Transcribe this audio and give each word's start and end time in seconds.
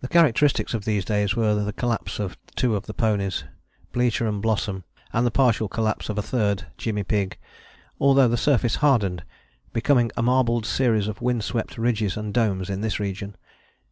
The 0.00 0.08
characteristics 0.08 0.74
of 0.74 0.84
these 0.84 1.04
days 1.04 1.36
were 1.36 1.54
the 1.54 1.72
collapse 1.72 2.18
of 2.18 2.36
two 2.56 2.74
of 2.74 2.86
the 2.86 2.92
ponies, 2.92 3.44
Blücher 3.94 4.28
and 4.28 4.42
Blossom, 4.42 4.82
and 5.12 5.24
the 5.24 5.30
partial 5.30 5.68
collapse 5.68 6.08
of 6.08 6.18
a 6.18 6.22
third, 6.22 6.66
Jimmy 6.76 7.04
Pigg, 7.04 7.38
although 8.00 8.26
the 8.26 8.36
surface 8.36 8.74
hardened, 8.82 9.22
becoming 9.72 10.10
a 10.16 10.22
marbled 10.22 10.66
series 10.66 11.06
of 11.06 11.22
wind 11.22 11.44
swept 11.44 11.78
ridges 11.78 12.16
and 12.16 12.34
domes 12.34 12.68
in 12.68 12.80
this 12.80 12.98
region. 12.98 13.36